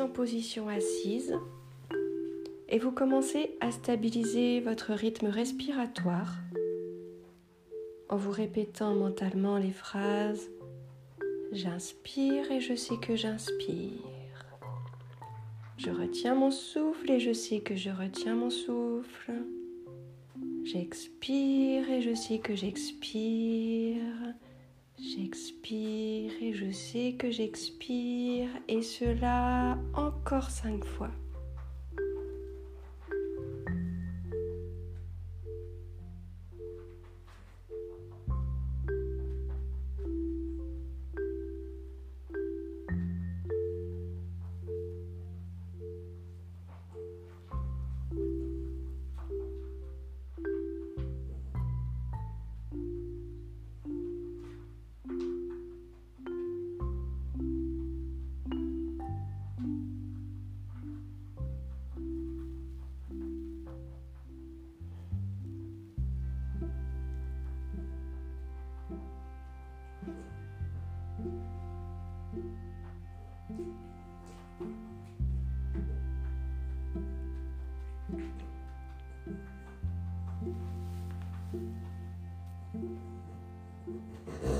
[0.00, 1.34] en position assise
[2.68, 6.36] et vous commencez à stabiliser votre rythme respiratoire
[8.08, 10.48] en vous répétant mentalement les phrases
[11.52, 13.92] J'inspire et je sais que j'inspire.
[15.76, 19.32] Je retiens mon souffle et je sais que je retiens mon souffle.
[20.64, 24.02] J'expire et je sais que j'expire.
[24.98, 28.48] J'expire et je sais que j'expire.
[28.68, 31.10] Et cela encore cinq fois.
[78.14, 78.28] Thank
[84.44, 84.53] you.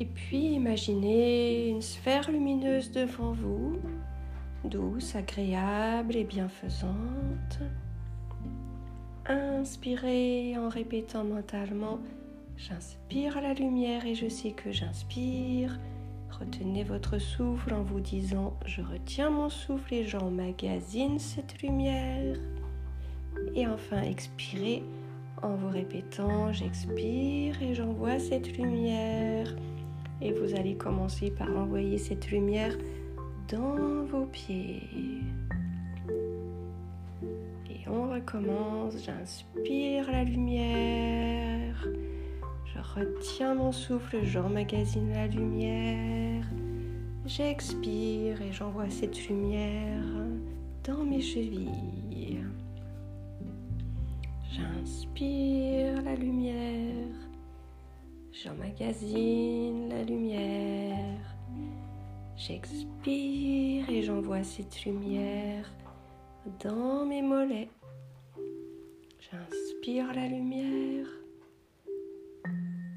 [0.00, 3.78] Et puis imaginez une sphère lumineuse devant vous,
[4.64, 7.58] douce, agréable et bienfaisante.
[9.26, 11.98] Inspirez en répétant mentalement
[12.56, 15.78] J'inspire la lumière et je sais que j'inspire.
[16.30, 22.36] Retenez votre souffle en vous disant Je retiens mon souffle et j'emmagasine cette lumière.
[23.54, 24.82] Et enfin expirez
[25.42, 29.54] en vous répétant J'expire et j'envoie cette lumière.
[30.20, 32.76] Et vous allez commencer par envoyer cette lumière
[33.48, 34.82] dans vos pieds.
[37.70, 38.94] Et on recommence.
[39.04, 41.86] J'inspire la lumière.
[42.66, 46.44] Je retiens mon souffle, j'emmagasine la lumière.
[47.26, 50.04] J'expire et j'envoie cette lumière
[50.84, 52.44] dans mes chevilles.
[54.50, 57.27] J'inspire la lumière.
[58.44, 61.18] J'emmagasine la lumière.
[62.36, 65.68] J'expire et j'envoie cette lumière
[66.62, 67.68] dans mes mollets.
[69.18, 71.08] J'inspire la lumière.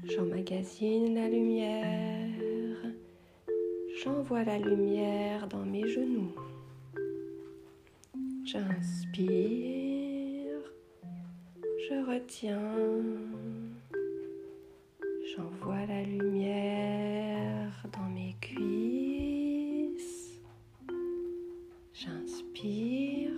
[0.04, 2.92] J'emmagasine la lumière.
[4.00, 6.36] J'envoie la lumière dans mes genoux.
[8.44, 9.32] J'inspire.
[11.88, 13.61] Je retiens.
[15.62, 20.40] J'envoie la lumière dans mes cuisses.
[21.92, 23.30] J'inspire.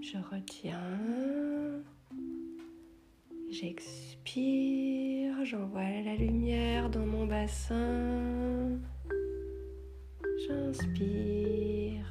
[0.00, 1.84] Je retiens.
[3.48, 5.44] J'expire.
[5.44, 8.80] J'envoie la lumière dans mon bassin.
[10.48, 12.10] J'inspire.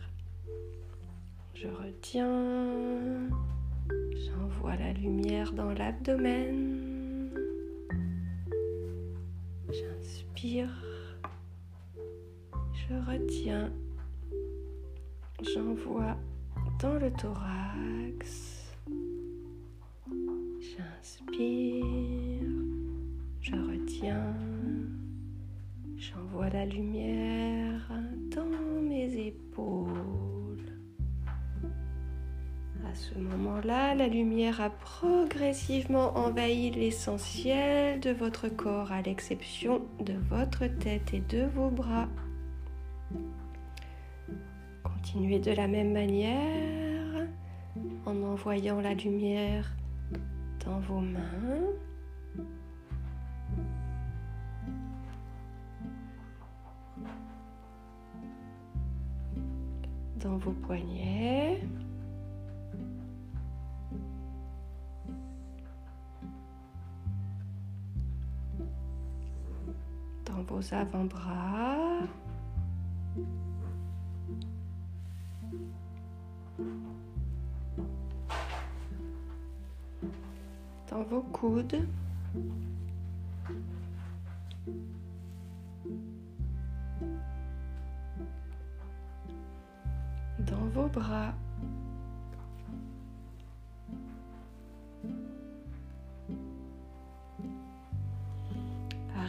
[1.54, 3.28] Je retiens.
[4.16, 7.01] J'envoie la lumière dans l'abdomen.
[10.44, 10.66] Je
[13.08, 13.72] retiens.
[15.44, 16.18] J'envoie
[16.80, 18.74] dans le thorax.
[20.60, 21.76] J'inspire.
[23.40, 24.36] Je retiens.
[25.98, 27.11] J'envoie la lumière
[34.02, 41.20] la lumière a progressivement envahi l'essentiel de votre corps, à l'exception de votre tête et
[41.20, 42.08] de vos bras.
[44.82, 47.28] Continuez de la même manière
[48.08, 49.70] en envoyant la lumière
[50.66, 51.20] dans vos mains.
[60.24, 61.60] dans vos poignets.
[70.72, 72.02] Avant-bras.
[80.90, 81.88] Dans vos coudes.
[90.40, 91.34] Dans vos bras.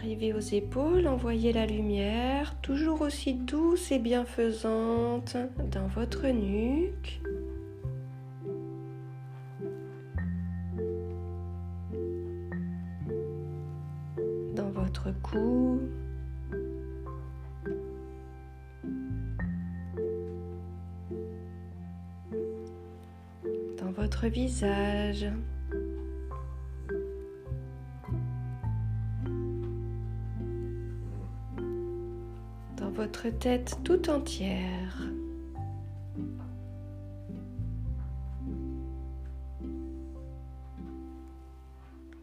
[0.02, 5.37] Arrivez aux épaules, envoyez la lumière, toujours aussi douce et bienfaisante,
[5.70, 7.20] dans votre nuque.
[14.56, 15.78] Dans votre cou.
[23.78, 25.28] Dans votre visage.
[32.94, 35.08] Votre tête tout entière.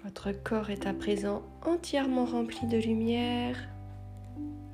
[0.04, 3.58] Votre corps est à présent entièrement rempli de lumière.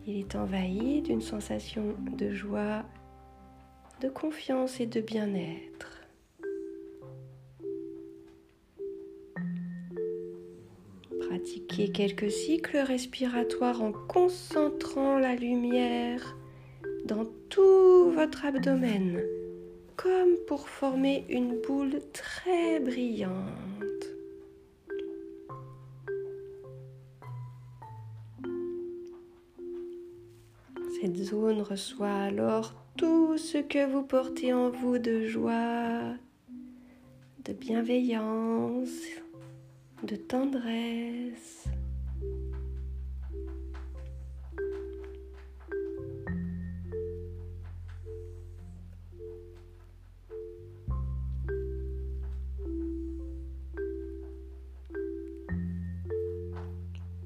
[0.06, 2.84] Il est envahi d'une sensation de joie,
[4.02, 5.95] de confiance et de bien-être.
[11.76, 16.36] Quelques cycles respiratoires en concentrant la lumière
[17.06, 19.22] dans tout votre abdomen,
[19.96, 23.34] comme pour former une boule très brillante.
[31.02, 36.14] Cette zone reçoit alors tout ce que vous portez en vous de joie,
[37.46, 38.92] de bienveillance
[40.04, 41.66] de tendresse.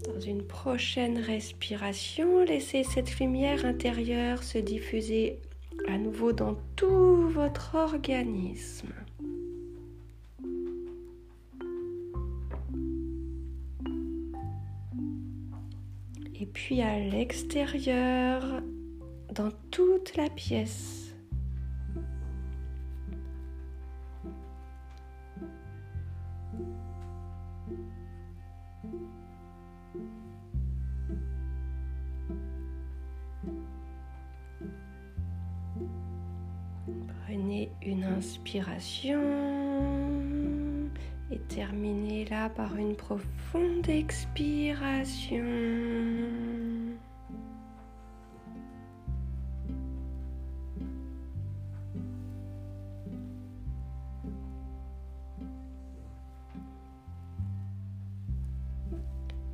[0.06, 5.40] Dans une prochaine respiration, laissez cette lumière intérieure se diffuser
[5.88, 8.94] à nouveau dans tout votre organisme.
[16.40, 18.44] Et puis à l'extérieur,
[19.34, 21.14] dans toute la pièce.
[37.28, 39.69] Prenez une inspiration
[41.50, 45.44] et terminez là par une profonde expiration.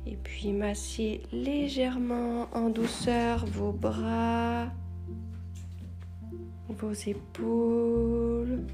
[0.06, 4.66] Et puis massez légèrement en douceur vos bras,
[6.68, 8.64] vos épaules,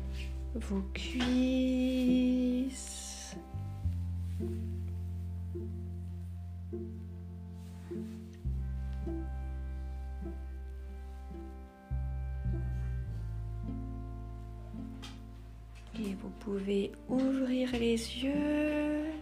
[0.54, 3.01] vos cuisses.
[16.00, 19.12] Et vous pouvez ouvrir les yeux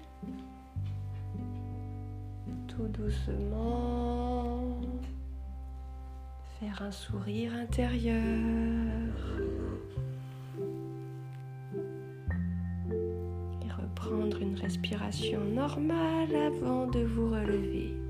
[2.69, 4.81] tout doucement,
[6.59, 8.21] faire un sourire intérieur.
[14.71, 18.10] Respiration normale avant de vous relever.